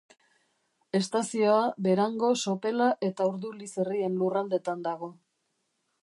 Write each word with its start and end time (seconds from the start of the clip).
Estazioa 0.99 1.59
Berango, 1.87 2.29
Sopela 2.45 2.87
eta 3.09 3.27
Urduliz 3.33 3.69
herrien 3.83 4.15
lurraldetan 4.23 4.81
dago. 4.89 5.11